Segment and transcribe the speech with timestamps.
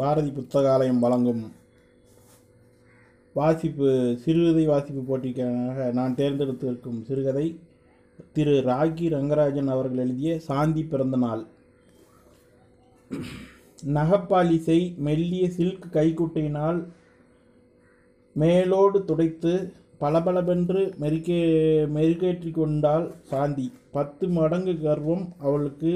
[0.00, 1.42] பாரதி புத்தகாலயம் வழங்கும்
[3.36, 3.88] வாசிப்பு
[4.22, 7.46] சிறுகதை வாசிப்பு போட்டிக்காக நான் தேர்ந்தெடுத்திருக்கும் சிறுகதை
[8.36, 8.54] திரு.
[8.68, 11.42] ராகி ரங்கராஜன் அவர்கள் எழுதிய சாந்தி பிறந்த நாள்
[13.96, 16.80] நகப்பாலிசை மெல்லிய சில்க் கைக்குட்டையினால்
[18.36, 19.52] மேலோடு துடைத்து
[20.04, 21.42] பளபளவென்று மெருகே
[21.96, 23.68] மெருகேற்றி கொண்டாள் சாந்தி.
[23.96, 25.92] பத்து மடங்கு கர்வம் அவளுக்கு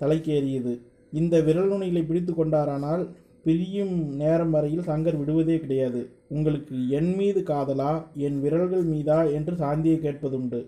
[0.00, 0.74] தலைக்கேறியது.
[1.12, 3.04] இந்த விரல் நுனிகளை பிடித்து கொண்டாரானால்
[3.48, 6.00] பிரியும் நேரம் வரையில் சங்கர் விடுவதே கிடையாது.
[6.28, 7.92] உங்களுக்கு என் மீது காதலா?
[8.26, 9.18] என் விரல்கள் மீதா?
[9.32, 10.60] என்று சாந்தியை கேட்பதுண்டு.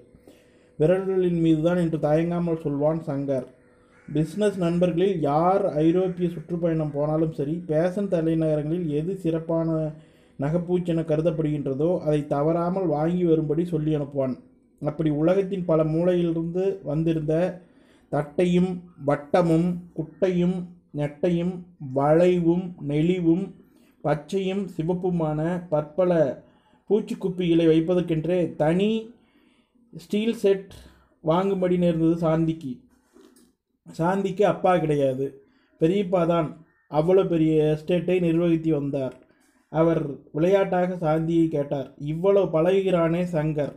[0.78, 3.47] விரல்களின் மீதுதான் என்று தயங்காமல் சொல்வான் சங்கர்.
[4.08, 9.69] பிஸ்னஸ் நண்பர்களில் யார் ஐரோப்பிய சுற்றுப்பயணம் போனாலும் சரி பேஷன் தலைநகரங்களில் எது சிறப்பான
[10.39, 14.34] நகைப்பூச்சென கருதப்படுகின்றதோ அதை தவறாமல் வாங்கி வரும்படி சொல்லி அனுப்புவான்.
[14.83, 17.34] அப்படி உலகத்தின் பல மூலையிலிருந்து வந்திருந்த
[18.12, 18.70] தட்டையும்
[19.06, 20.56] வட்டமும் குட்டையும்
[20.94, 21.55] நெட்டையும்
[21.94, 23.55] வளைவும் நெளிவும்
[24.05, 26.42] பச்சையும் சிவப்புமான பற்பல
[26.91, 29.12] பூச்சிக்குப்பிகளை வைப்பதற்கென்றே தனி
[29.92, 30.72] ஸ்டீல் செட்
[31.20, 32.72] வாங்கும்படி நேர்ந்தது சாந்திக்கு.
[33.98, 35.44] சாந்திக்கு அப்பா கிடையாது.
[35.80, 39.14] பெரியப்பா தான் அவ்வளோ பெரிய எஸ்டேட்டை நிர்வகித்து வந்தார்.
[39.68, 41.94] அவர் விளையாட்டாக சாந்தியை கேட்டார்.
[41.98, 43.74] இவ்வளவு பழகுகிறானே சங்கர்.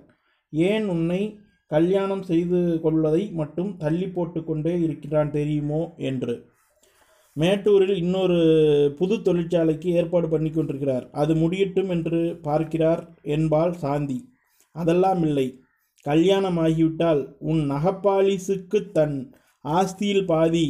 [0.50, 5.94] ஏன் உன்னை கல்யாணம் செய்து கொள்வதை மட்டும் தள்ளி போட்டு கொண்டே இருக்கிறான் தெரியுமோ?
[5.98, 6.52] என்று.
[7.36, 8.40] மேட்டூரில் இன்னொரு
[9.00, 13.02] புது தொழிற்சாலைக்கு ஏற்பாடு பண்ணி கொண்டிருக்கிறார் அது முடியட்டும் என்று பார்க்கிறார்
[13.36, 14.20] என்பாள் சாந்தி.
[14.76, 15.48] அதெல்லாம் இல்லை.
[16.06, 19.18] கல்யாணம் ஆகிவிட்டால் உன் நகப்பாலிசுக்கு தன்
[19.66, 20.66] ஆஸ்தியில் பாதி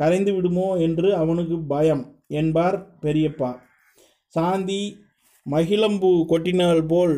[0.00, 2.04] கரைந்து விடுமோ என்று அவனுக்கு பயம்
[2.40, 3.50] என்பார் பெரியப்பா.
[4.34, 4.82] சாந்தி
[5.46, 7.16] மகிழம்பூ கொட்டினால் போல்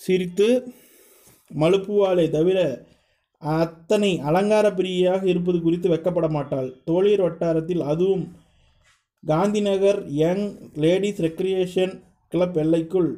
[0.00, 0.48] சிரித்து
[1.50, 2.58] மழுப்புவாளே தவிர
[3.42, 8.24] அத்தனை அலங்கார பிரியாக இருப்பது குறித்து வெக்கப்பட மாட்டாள் தோழியர் வட்டாரத்தில் அதுவும்
[9.26, 11.92] Gandhinagar young ladies recreation
[12.32, 13.10] club எல்லைக்குள்.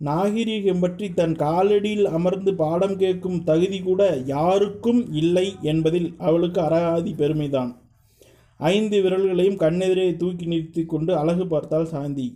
[0.00, 7.72] நாகரீகம் பற்றி தன் காலடியில் அமர்ந்து பாடம் கேட்கும் தகுதி கூட யாருக்கும் இல்லை என்பதில் அவளுக்கு அராதி பெருமைதான்.
[8.60, 12.28] ஐந்து விரல்களையும் கண்ணெதிரே தூக்கி நிறுத்தி கொண்டு அழகு பார்த்தாள் சாந்தி.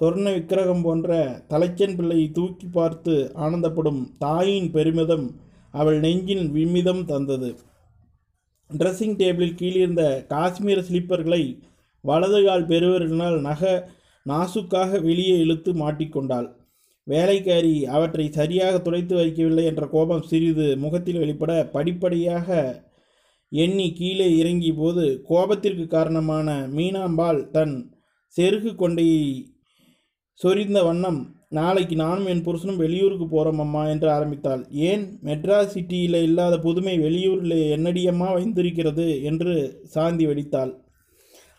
[0.00, 5.26] சொர்ண விக்கிரகம் போன்ற தலைச்சன் பிள்ளையை தூக்கி பார்த்து ஆனந்தப்படும் தாயின் பெருமிதம்
[5.70, 7.50] அவள் நெஞ்சின் விமிதம் தந்தது.
[8.70, 11.42] ட்ரெஸ்ஸிங் டேபிளில் கீழிருந்த காஷ்மீர ஸ்லீப்பர்களை
[12.08, 13.62] வலது கால் பெருவரினால் நக
[14.26, 16.48] நாசுக்காக வெளியே இழுத்து மாட்டிக்கொண்டாள்.
[17.06, 22.48] வேலைக்காரி அவற்றை சரியாக துடைத்து வைக்கவில்லை என்ற கோபம் சிறிது முகத்தில் வெளிப்பட படிப்படியாக
[23.52, 27.74] எண்ணி கீழே இறங்கிய போது கோபத்திற்கு காரணமான மீனாம்பாள் தன்
[28.36, 29.22] செருகு கொண்டையை
[30.40, 34.62] சொரிந்த வண்ணம் நாளைக்கு நானும் என் புருஷனும் வெளியூருக்கு போகிறோம் அம்மா என்று ஆரம்பித்தாள்.
[34.88, 35.04] ஏன்?
[35.24, 39.54] மெட்ராஸ் சிட்டியில் இல்லாத புதுமை வெளியூரில் என்னடியம்மா வைந்திருக்கிறது என்று
[39.94, 40.72] சாந்தி வெடித்தாள்.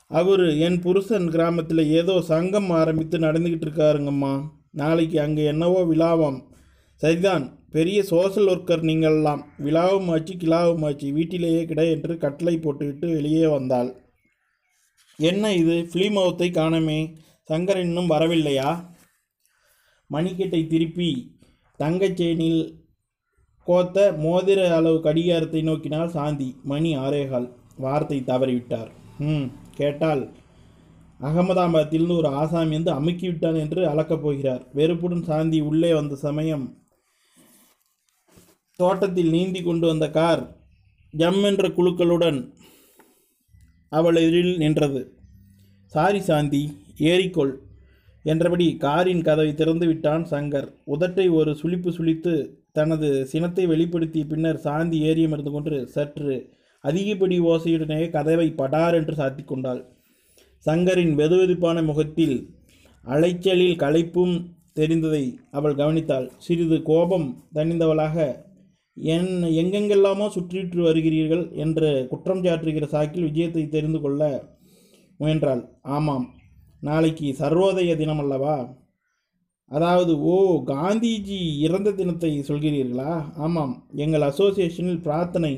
[0.07, 6.43] அவர் என் புருஷன் கிராமத்தில் ஏதோ சங்கம் ஆரம்பித்து நடந்துக்கிட்டு இருக்காருங்கம்மா நாளைக்கு அங்கே என்னவோ விழாவாம்.
[6.95, 7.59] சரிதான்.
[7.71, 9.41] பெரிய சோஷல் ஒர்க்கர் நீங்கள்லாம்.
[9.63, 13.95] விழாவும் ஆச்சு கிலாவும் ஆச்சு வீட்டிலேயே கிட என்று கட்டளை போட்டுவிட்டு வெளியே வந்தாள்.
[15.15, 15.89] என்ன இது?
[15.93, 17.13] ஃபிலிம் காணமே.
[17.49, 18.85] சங்கர் இன்னும் வரவில்லையா?
[20.07, 21.35] மணிக்கட்டை திருப்பி.
[21.79, 22.79] தங்கச்சேனில்
[23.63, 26.55] கோத்த மோதிர அளவு கடிகாரத்தை நோக்கினால் சாந்தி.
[26.63, 28.89] மணி ஆரேகால் வார்த்தை தவறிவிட்டார்.
[29.19, 29.65] ம்.
[29.79, 30.23] கேட்டால்
[31.27, 34.63] அகமதாபாத்திலிருந்து ஒரு ஆசாமி வந்து அமுக்கிவிட்டான் என்று அளக்கப் போகிறார்.
[34.77, 36.65] வெறுப்புடன் சாந்தி உள்ளே வந்த சமயம்
[38.79, 40.43] தோட்டத்தில் நீந்தி கொண்டு வந்த கார்
[41.13, 42.39] ஜம் என்ற குழுக்களுடன்
[43.91, 45.01] அவள் எதிரில் நின்றது.
[45.93, 46.61] சாரி சாந்தி
[47.11, 47.53] ஏறிக்கொள்
[48.25, 50.67] என்றபடி காரின் கதவை திறந்து விட்டான் சங்கர்.
[50.93, 52.33] உதட்டை ஒரு சுளிப்பு சுழித்து
[52.77, 56.35] தனது சினத்தை வெளிப்படுத்திய பின்னர் சாந்தி ஏறியமர்ந்து கொண்டு சற்று
[56.89, 59.81] அதிகப்படி ஓசையுடனே கதவை படார் என்று சாத்தி கொண்டாள்.
[60.65, 62.37] சங்கரின் வெதுவெதுப்பான முகத்தில்
[63.05, 64.35] அலைச்சலில் களைப்பும்
[64.79, 65.23] தெரிந்ததை
[65.57, 66.27] அவள் கவனித்தாள்.
[66.45, 68.25] சிறிது கோபம் தணிந்தவளாக
[68.97, 69.31] என்
[69.61, 74.21] எங்கெங்கெல்லாமோ சுற்றிட்டு வருகிறீர்கள் என்று குற்றம் சாற்றுகிற சாக்கில் விஜயத்தை தெரிந்து கொள்ள
[75.19, 75.63] முயன்றாள்.
[75.95, 76.25] ஆமாம்
[76.81, 78.57] நாளைக்கு சர்வோதய தினம் அல்லவா
[79.71, 80.35] அதாவது ஓ
[80.69, 83.13] காந்திஜி இறந்த தினத்தை சொல்கிறீர்களா?
[83.45, 83.73] ஆமாம்
[84.03, 85.53] எங்கள் அசோசியேஷனில் பிரார்த்தனை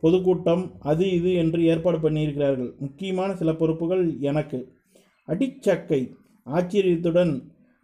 [0.00, 2.78] பொதுக்கூட்டம் அது இது என்று ஏற்பாடு பண்ணியிருக்கிறார்கள்.
[2.78, 4.72] முக்கியமான சில பொறுப்புகள் எனக்கு.
[5.28, 6.10] அடிச்சக்கை
[6.46, 7.32] ஆச்சரியத்துடன்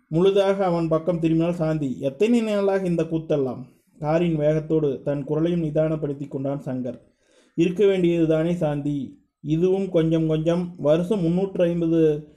[0.09, 1.97] முழுதாக அவன் பக்கம் திரும்பினால் சாந்தி.
[2.01, 3.63] எத்தனை நாளாக இந்த கூத்தெல்லாம்?
[3.99, 6.99] காரின் வேகத்தோடு தன் குரலையும் நிதானப்படுத்தி கொண்டான் சங்கர்.
[7.55, 9.19] இருக்க வேண்டியதுதானே சாந்தி.
[9.41, 10.75] இதுவும் கொஞ்சம் கொஞ்சம்.
[10.79, 12.29] வருஷம் முந்நூற்று ஐம்பது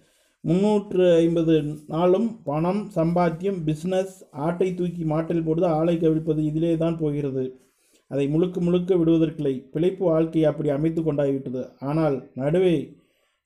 [0.41, 1.55] முந்நூற்று ஐம்பது
[1.87, 7.68] நாளும் பணம் சம்பாத்தியம் பிஸ்னஸ் ஆட்டை தூக்கி மாட்டில் போடுவது ஆளை கவிழ்ப்பது இதிலே தான் போகிறது.
[8.11, 9.55] அதை முழுக்க முழுக்க விடுவதற்கில்லை.
[9.73, 11.63] பிழைப்பு வாழ்க்கையை அப்படி அமைத்து கொண்டாகிவிட்டது.
[11.89, 12.75] ஆனால் நடுவே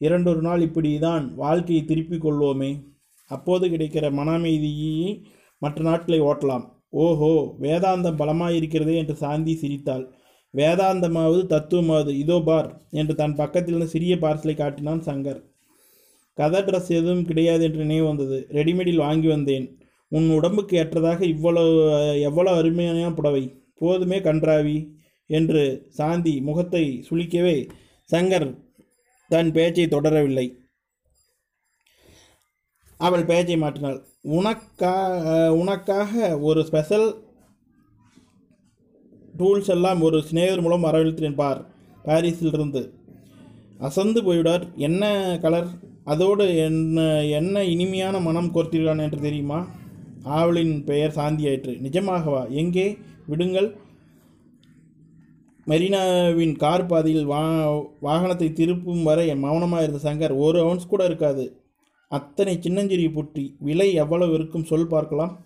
[0.01, 2.71] இரண்டொரு நாள் இப்படி தான் வாழ்க்கையை திருப்பிக் கொள்வோமே.
[3.31, 5.09] அப்போது கிடைக்கிற மன அமைதியை
[5.61, 6.65] மற்ற நாட்களை ஓட்டலாம்.
[7.03, 7.31] ஓஹோ
[7.63, 10.03] வேதாந்தம் பலமாயிருக்கிறதே என்று சாந்தி சிரித்தாள்.
[10.53, 12.11] வேதாந்தமாவது தத்துவமாவது.
[12.23, 12.69] இதோ பார்
[12.99, 15.39] என்று தன் பக்கத்திலிருந்து சிறிய பார்சலை காட்டினான் சங்கர்.
[16.37, 18.37] கதர் ட்ரெஸ் எதுவும் கிடையாது என்று நினைவு வந்தது.
[18.57, 19.65] ரெடிமேடில் வாங்கி வந்தேன்.
[20.11, 21.73] உன் உடம்புக்கு ஏற்றதாக இவ்வளவு
[22.29, 23.43] எவ்வளவு அருமையான புடவை.
[23.77, 24.77] போதுமே கன்றாவி
[25.29, 27.69] என்று சாந்தி முகத்தை சுளிக்கவே
[28.11, 28.47] சங்கர்
[29.29, 30.47] தன் பேச்சை தொடரவில்லை.
[32.97, 33.99] அவள் பேச்சை மாற்றினாள்.
[34.37, 34.95] உனக்கா
[35.49, 37.07] உனக்காக ஒரு ஸ்பெஷல்
[39.37, 41.61] டூல்ஸ் எல்லாம் ஒரு சிநேகர் மூலம் வரவழைத்தேன் பார்.
[42.05, 42.83] பாரிஸிலிருந்து.
[43.79, 44.65] அசந்து போய்விடார்.
[44.75, 45.03] என்ன
[45.41, 45.69] கலர்?
[46.03, 49.59] அதோடு என்ன என்ன இனிமையான மனம் கோர்த்திருக்கான் என்று தெரியுமா?
[50.23, 51.73] ஆவலின் பெயர் சாந்தியாயிற்று.
[51.87, 52.49] நிஜமாகவா?
[52.49, 52.97] எங்கே?
[53.27, 53.69] விடுங்கள்.
[55.67, 57.41] மெரினாவின் கார் பாதையில் வா
[58.01, 61.45] வாகனத்தை திருப்பும் வரை மௌனமாக இருந்த சங்கர் ஒரு அவுன்ஸ் கூட இருக்காது.
[62.07, 65.45] அத்தனை சின்னஞ்சிறிய புட்டி விலை எவ்வளவு இருக்கும் சொல் பார்க்கலாம்.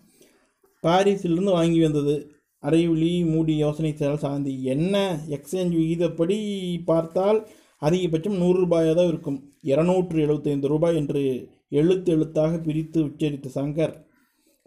[0.84, 2.16] பாரிஸிலிருந்து வாங்கி வந்தது.
[2.64, 4.64] அரைவிழி மூடி யோசனை செயல் சாந்தி.
[4.64, 4.96] என்ன?
[5.30, 6.38] எக்ஸ்சேஞ்ச் விகிதப்படி
[6.86, 7.40] பார்த்தால்
[7.82, 9.40] அதிகபட்சம் நூறு ரூபாயாக தான் இருக்கும்.
[9.62, 11.22] இரநூற்று எழுபத்தைந்து ரூபாய் என்று
[11.70, 13.94] எழுத்து எழுத்தாக பிரித்து உச்சரித்த சங்கர்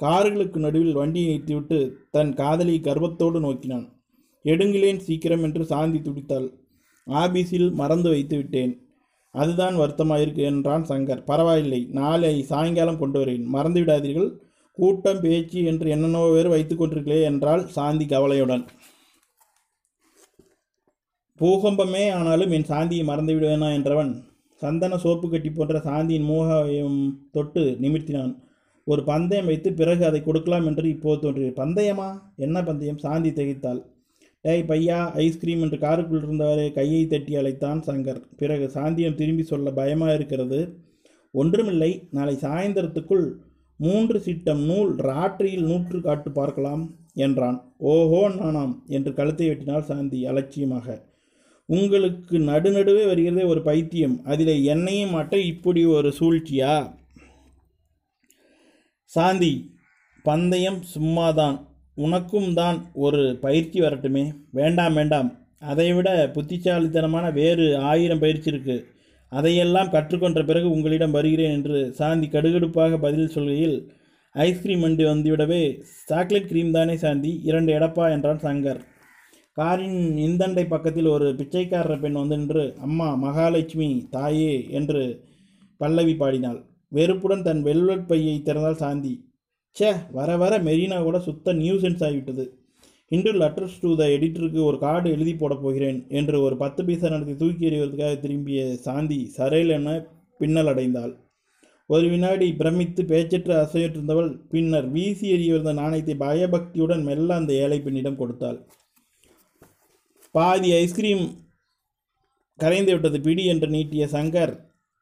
[0.03, 1.79] கார்களுக்கு நடுவில் வண்டியை நிறுத்திவிட்டு
[2.11, 3.87] தன் காதலி கர்வத்தோடு நோக்கினான்.
[4.45, 6.47] எடுங்களேன் சீக்கிரம் என்று சாந்தி துடித்தாள்.
[7.07, 8.73] ஆபீஸில் மறந்து வைத்து விட்டேன்.
[9.35, 11.25] அதுதான் வருத்தமாயிருக்கு என்றான் சங்கர்.
[11.25, 13.45] பரவாயில்லை நாளை சாயங்காலம் கொண்டு வரேன்.
[13.55, 14.31] மறந்து விடாதீர்கள்.
[14.79, 18.65] கூட்டம் பேச்சு என்று என்னென்னவோ வேறு வைத்து கொண்டிருக்கிறே என்றாள் சாந்தி கவலையுடன்.
[21.41, 24.13] பூகம்பமே ஆனாலும் என் சாந்தியை மறந்து விடுவேனா என்றவன்
[24.63, 26.99] சந்தன சோப்பு கட்டி போன்ற சாந்தியின் மூகம்
[27.37, 28.33] தொட்டு நிமிர்த்தினான்.
[28.93, 31.55] ஒரு பந்தயம் வைத்து பிறகு அதை கொடுக்கலாம் என்று இப்போது தோன்றியது.
[31.63, 32.09] பந்தயமா?
[32.37, 33.01] என்ன பந்தயம்?
[33.05, 33.81] சாந்தி திகைத்தாள்.
[34.45, 38.21] டேய் பையா ஐஸ்கிரீம் என்று காருக்குள் இருந்தவரை கையை தட்டி அழைத்தான் சங்கர்.
[38.37, 40.61] பிறகு சாந்தியம் திரும்பி சொல்ல பயமாக இருக்கிறது?
[41.35, 41.91] ஒன்றுமில்லை.
[42.11, 43.27] நாளை சாயந்தரத்துக்குள்
[43.81, 46.83] மூன்று சிட்டம் நூல் ராற்றியில் நூற்று காட்டு பார்க்கலாம்
[47.27, 47.59] என்றான்.
[47.93, 50.87] ஓஹோ நானாம் என்று கழுத்தை வெட்டினாள் சாந்தி அலட்சியமாக.
[51.69, 54.17] உங்களுக்கு நடுநடுவே வருகிறதே ஒரு பைத்தியம்.
[54.25, 56.75] அதில் என்னையும் மாட்ட இப்படி ஒரு சூழ்ச்சியா?
[59.15, 59.53] சாந்தி
[60.23, 61.57] பந்தயம் சும்மாதான்.
[61.95, 64.23] உனக்கும் தான் ஒரு பயிற்சி வரட்டுமே.
[64.51, 65.49] வேண்டாம் வேண்டாம்.
[65.59, 68.87] அதைவிட புத்திசாலித்தனமான வேறு ஆயிரம் பயிற்சி இருக்கு.
[69.29, 73.91] அதையெல்லாம் கற்றுக்கொண்ட பிறகு உங்களிடம் வருகிறேன் என்று சாந்தி கடுகடுப்பாக பதில் சொல்கையில்
[74.35, 78.81] ஐஸ்கிரீம் வண்டி வந்துவிடவே சாக்லேட் கிரீம் தானே சாந்தி இரண்டு எடப்பா என்றான் சங்கர்.
[79.53, 85.25] காரின் இந்தண்டை பக்கத்தில் ஒரு பிச்சைக்காரர் பெண் வந்து நின்று அம்மா மகாலட்சுமி தாயே என்று
[85.77, 86.61] பல்லவி பாடினாள்.
[86.93, 89.13] வெறுப்புடன் தன் வெல்வெட் பையை திறந்தால் சாந்தி.
[89.77, 92.45] ச்சே வர வர மெரினா கூட சுத்த நியூசென்ஸ் ஆகிவிட்டது.
[93.09, 97.35] இன்று லெட்டர்ஸ் டு த எடிட்டருக்கு ஒரு கார்டு எழுதி போடப் போகிறேன் என்று ஒரு பத்து பைசா நடத்தி
[97.37, 99.95] தூக்கி எறிவதற்காக திரும்பிய சாந்தி சரையில் என
[100.39, 101.13] பின்னல் அடைந்தாள்.
[101.87, 108.59] ஒரு வினாடி பிரமித்து பேச்சற்று அசையற்றிருந்தவள் பின்னர் வீசி எறிய நாணயத்தை பயபக்தியுடன் மெல்ல அந்த ஏழை பெண்ணிடம் கொடுத்தாள்.
[110.35, 111.25] பாதி ஐஸ்கிரீம்
[112.59, 114.53] கரைந்து விட்டது பிடி என்று நீட்டிய சங்கர்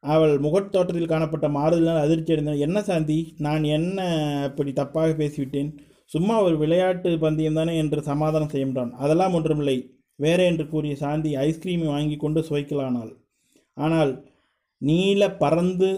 [0.03, 2.63] அவள் முகத்தோற்றத்தில் காணப்பட்ட மாறுதலால் அதிர்ச்சி அடைந்தான்.
[2.67, 3.99] என்ன சாந்தி நான் என்ன
[4.47, 5.71] அப்படி தப்பாக பேசிவிட்டேன்?
[6.05, 9.77] சும்மா ஒரு விளையாட்டு பந்தயம் தானே என்று சமாதானம் செய்கின்றான் அதெல்லாம் ஒன்றுமில்லை.
[10.19, 13.11] வேற என்று கூறிய சாந்தி ஐஸ்கிரீமை வாங்கி கொண்டு சுவைக்கலானாள்.
[13.77, 14.11] ஆனால்
[14.81, 15.89] நீல பறந்து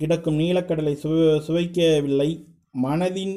[0.00, 2.30] கிடக்கும் நீலக்கடலை சுவை சுவைக்கவில்லை.
[2.82, 3.34] மனதின்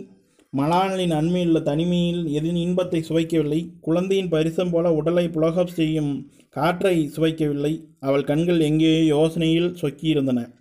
[0.53, 3.69] மலானலின் அண்மையுள்ள தனிமையில் எதின் இன்பத்தை சுவைக்கவில்லை.
[3.81, 7.83] குழந்தையின் பரிசம் போல உடலை புலகப் செய்யும் காற்றை சுவைக்கவில்லை.
[7.99, 10.53] அவள் கண்கள் எங்கேயோ யோசனையில் சொக்கியிருந்தன.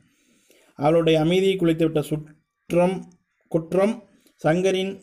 [0.75, 3.12] அவளுடைய அமைதியை குலைத்துவிட்ட சுற்றம்
[3.49, 4.02] குற்றம்
[4.45, 5.00] சங்கரின்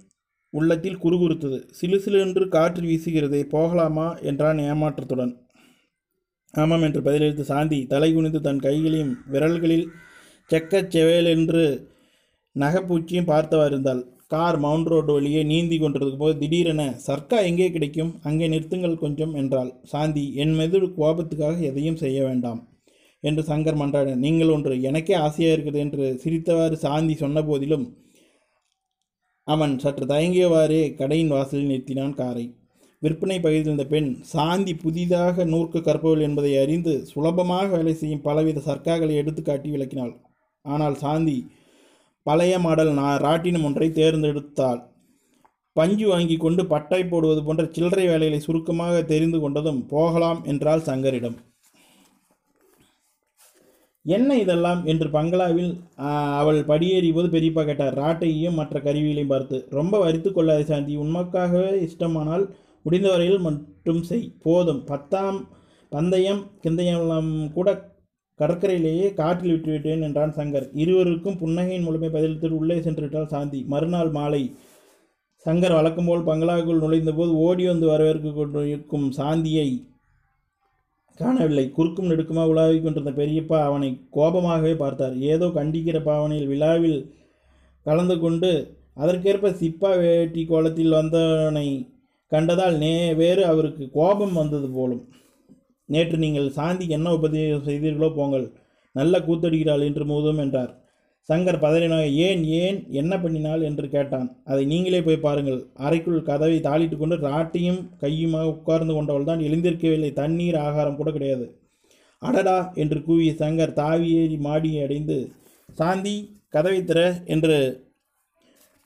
[0.49, 1.71] உள்ளத்தில் குறுகுறுத்தது.
[1.71, 4.17] சிலு சிலு என்று காற்று வீசுகிறதே போகலாமா?
[4.17, 5.33] என்றான் ஏமாற்றத்துடன்.
[6.51, 9.87] ஆமாம் என்று பதிலளித்து சாந்தி தலை குனிந்து தன் கைகளையும் விரல்களில்
[10.49, 11.87] செக்கச் செவேலென்று
[12.55, 14.14] நகைப்பூச்சியும் பார்த்தவா இருந்தாள்.
[14.31, 18.11] கார் மவுண்ட் ரோடு வழியே நீந்தி கொண்டிருக்கும் போது திடீரென சர்க்கா எங்கே கிடைக்கும்?
[18.27, 19.69] அங்கே நிறுத்துங்கள் கொஞ்சம் என்றாள்.
[19.91, 22.61] சாந்தி என் மீது கோபத்துக்காக எதையும் செய்ய வேண்டாம்
[23.23, 27.85] என்று சங்கர் மன்றாட நீங்கள் ஒன்று எனக்கே ஆசையாக இருக்குது என்று சிரித்தவாறு சாந்தி சொன்ன போதிலும்
[29.47, 32.45] அவன் சற்று தயங்கியவாறே கடையின் வாசலில் நிறுத்தினான் காரை.
[33.01, 39.15] விற்பனை பகுதியில் இருந்த பெண் சாந்தி புதிதாக நூற்கு கற்பவள் என்பதை அறிந்து சுலபமாக வேலை செய்யும் பலவித சர்க்காக்களை
[39.21, 40.13] எடுத்து காட்டி விளக்கினாள்.
[40.65, 41.37] ஆனால் சாந்தி
[42.25, 44.83] பழைய மாடல் நா- ராட்டினம் ஒன்றை தேர்ந்தெடுத்தாள்.
[45.73, 51.35] பஞ்சு வாங்கி கொண்டு பட்டை போடுவது போன்ற சில்லறை வேலைகளை சுருக்கமாக தெரிந்து கொண்டதும் போகலாம் என்றால் சங்கரிடம்.
[54.03, 54.85] என்ன இதெல்லாம்?
[54.85, 57.97] என்று பங்களாவில் அவள் படியேறியபோது பெரியப்பா கேட்டார்.
[57.97, 59.67] ராட்டையும் மற்ற கருவிகளையும் பார்த்து.
[59.69, 60.97] ரொம்ப வரித்து கொள்ளாதே சாந்தி.
[60.97, 62.49] உண்மைக்காகவே இஷ்டமானால்
[62.89, 64.33] முடிந்தவரையில் மட்டும் செய்.
[64.41, 64.83] போதும்.
[64.83, 65.47] பத்தாம்
[65.89, 67.94] பந்தயம் கிந்தயம் கூட
[68.39, 70.65] கடற்கரையிலேயே காற்றில் விட்டுவிட்டேன் என்றான் சங்கர்.
[70.83, 73.59] இருவருக்கும் புன்னகையின் மூலமே பதிலளித்து உள்ளே சென்று விட்டாள் சாந்தி.
[73.73, 74.43] மறுநாள் மாலை
[75.45, 79.69] சங்கர் வழக்கம்போல் பங்களாவுக்குள் நுழைந்தபோது ஓடி வந்து வரவேற்க கொண்டிருக்கும் சாந்தியை
[81.19, 81.65] காணவில்லை.
[81.75, 85.15] குறுக்கும் நெடுக்குமா உலாவிக் கொண்டிருந்த பெரியப்பா அவனை கோபமாகவே பார்த்தார்.
[85.33, 86.99] ஏதோ கண்டிக்கிற பாவனையில் விழாவில்
[87.85, 88.49] கலந்து கொண்டு
[89.03, 91.67] அதற்கேற்ப சிப்பா வேட்டி கோலத்தில் வந்தவனை
[92.31, 95.03] கண்டதால் நே வேறு அவருக்கு கோபம் வந்தது போலும்.
[95.89, 98.45] நேற்று நீங்கள் சாந்திக்கு என்ன உபதேசம் செய்தீர்களோ போங்கள்.
[98.95, 100.71] நல்ல கூத்தடிக்கிறாள் என்று மோதும் என்றார்.
[101.29, 103.61] சங்கர் பதறினாக ஏன் ஏன் என்ன பண்ணினாள்?
[103.61, 104.27] என்று கேட்டான்.
[104.43, 105.59] அதை நீங்களே போய் பாருங்கள்.
[105.77, 110.11] அறைக்குள் கதவை தாளிட்டு கொண்டு ராட்டியும் கையுமாக உட்கார்ந்து கொண்டவள் தான் எழுந்திருக்கவில்லை.
[110.13, 111.45] தண்ணீர் ஆகாரம் கூட கிடையாது.
[112.21, 112.57] அடடா!
[112.75, 115.17] என்று கூவிய சங்கர் தாவியேறி மாடியை அடைந்து
[115.77, 116.15] சாந்தி
[116.49, 117.55] கதவை திற என்று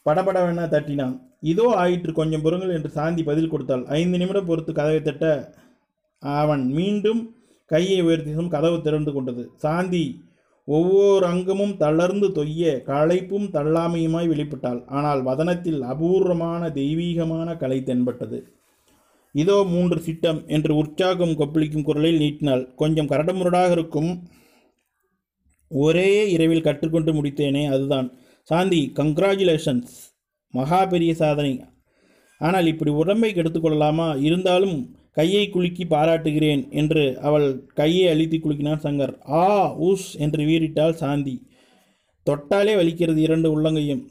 [0.06, 1.16] படபடவென தட்டினான்.
[1.44, 3.84] இதோ ஆயிற்று கொஞ்சம் பொறுங்கள் என்று சாந்தி பதில் கொடுத்தாள்.
[4.00, 5.26] ஐந்து நிமிடம் பொறுத்து கதவை தட்ட
[6.24, 7.22] அவன் மீண்டும்
[7.72, 9.44] கையை உயர்த்தியதும் கதவு திறந்து கொண்டது.
[9.56, 10.06] சாந்தி
[10.68, 14.80] ஒவ்வொரு அங்கமும் தளர்ந்து தொய்ய களைப்பும் தள்ளாமையுமாய் வெளிப்பட்டாள்.
[14.88, 18.40] ஆனால் வதனத்தில் அபூர்வமான தெய்வீகமான கலை தென்பட்டது.
[19.36, 22.64] இதோ மூன்று சிட்டம் என்று உற்சாகம் கொப்பளிக்கும் குரலில் நீட்டினாள்.
[22.76, 24.12] கொஞ்சம் கரடமுரடாக இருக்கும்.
[25.72, 28.08] ஒரே இரவில் கற்றுக்கொண்டு முடித்தேனே அதுதான்.
[28.50, 29.96] சாந்தி கங்க்ராச்சுலேஷன்ஸ்
[30.54, 31.52] மகா பெரிய சாதனை.
[32.42, 34.78] ஆனால் இப்படி உடம்பை கெடுத்துக்கொள்ளலாமா இருந்தாலும்
[35.18, 39.14] கையை குலுக்கி பாராட்டுகிறேன் என்று அவள் கையை அழுத்தி குலுக்கினான் சங்கர்.
[39.30, 39.46] ஆ
[39.80, 41.36] ஊஸ் என்று வீறிட்டாள் சாந்தி.
[42.26, 44.04] தொட்டாலே வலிக்கிறது இரண்டு உள்ளங்கையும்.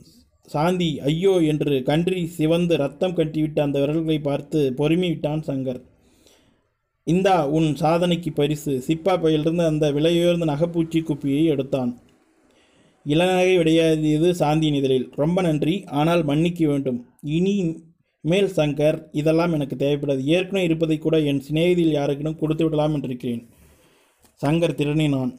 [0.48, 5.80] சாந்தி ஐயோ என்று கன்றி சிவந்து ரத்தம் கட்டிவிட்ட அந்த விரல்களை பார்த்து பொறுமி விட்டான் சங்கர்.
[7.06, 8.72] இந்தா உன் சாதனைக்கு பரிசு.
[8.86, 11.92] சிப்பா பையிலிருந்து அந்த விலையுயர்ந்த நகைப்பூச்சி குப்பியை எடுத்தான்.
[13.06, 15.06] இளநகை விடையாதியது சாந்தியின் இதழில்.
[15.14, 15.84] ரொம்ப நன்றி.
[15.84, 16.98] ஆனால் மன்னிக்க வேண்டும்.
[17.36, 17.54] இனி
[18.20, 20.22] மேல் சங்கர் இதெல்லாம் எனக்கு தேவைப்படாது.
[20.34, 23.42] ஏற்கனவே இருப்பதை கூட என் சிநேகிதியில் யாருக்கிடம் கொடுத்து விடலாம் என்றிருக்கிறேன்.
[24.42, 25.32] சங்கர் திறனினான்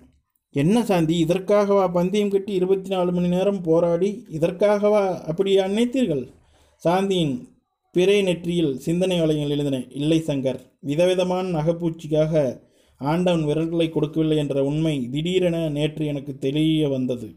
[0.56, 6.24] என்ன சாந்தி இதற்காகவா பந்தயம் கட்டி இருபத்தி நாலு மணி நேரம் போராடி இதற்காகவா அப்படி நினைத்தீர்கள்
[6.84, 7.36] சாந்தியின்
[7.96, 12.62] பிறை நெற்றியில் சிந்தனை வளையங்கள் எழுதின இல்லை சங்கர் விதவிதமான நகைப்பூச்சிக்காக
[13.02, 17.30] ஆண்டவன் விரல்களை கொடுக்கவில்லை என்ற உண்மை திடீரென நேற்று எனக்கு தெரிய வந்தது.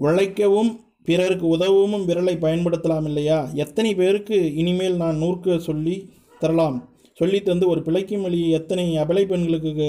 [0.00, 0.72] உழைக்கவும்
[1.08, 3.38] பிறருக்கு உதவவும் விரலை பயன்படுத்தலாம் இல்லையா?
[3.64, 5.96] எத்தனை பேருக்கு இனிமேல் நான் நூற்க சொல்லி
[6.38, 6.78] தரலாம்?
[7.18, 9.88] சொல்லி தந்து ஒரு பிழைக்கும் வழியை எத்தனை அபலை பெண்களுக்கு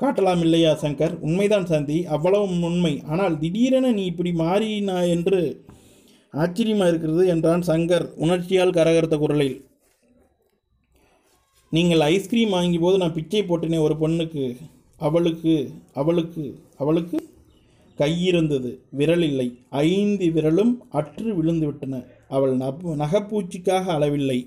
[0.00, 1.12] காட்டலாம் இல்லையா சங்கர்?
[1.20, 2.94] உண்மைதான் சாந்தி அவ்வளவும் உண்மை.
[3.06, 5.40] ஆனால் திடீரென நீ இப்படி மாறினா என்று
[6.34, 9.56] ஆச்சரியமாக இருக்கிறது என்றான் சங்கர் உணர்ச்சியால் கரகரத்த குரலில்.
[11.72, 14.44] நீங்கள் ஐஸ்கிரீம் வாங்கிய போது நான் பிச்சை போட்டேனே ஒரு பொண்ணுக்கு.
[15.00, 15.54] அவளுக்கு
[15.94, 16.44] அவளுக்கு
[16.78, 17.18] அவளுக்கு?
[17.98, 18.78] கையிருந்தது.
[18.90, 22.06] விரல் இல்லை ஐந்து விரலும் அற்று விழுந்துவிட்டன.
[22.28, 24.46] அவள் நப்- நகைப்பூச்சிக்காக அளவில்லை.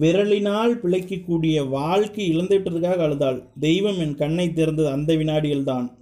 [0.00, 3.42] விரலினால் பிழைக்கக்கூடிய வாழ்க்கை இழந்துவிட்டதுக்காக அழுதாள்.
[3.60, 5.96] தெய்வம் என் கண்ணை திறந்தது அந்த வினாடியில்தான்.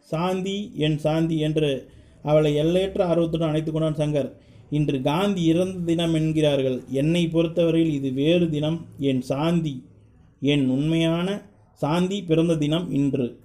[0.00, 1.88] சாந்தி என் சாந்தி என்று
[2.22, 4.32] அவளை எல்லையற்ற ஆர்வத்துடன் அழைத்து கொண்டான் சங்கர்.
[4.70, 6.82] இன்று காந்தி இறந்த தினம் என்கிறார்கள்.
[6.90, 8.86] என்னை பொறுத்தவரையில் இது வேறு தினம்.
[8.98, 9.84] என் சாந்தி
[10.40, 13.44] என் உண்மையான சாந்தி பிறந்த தினம் இன்று.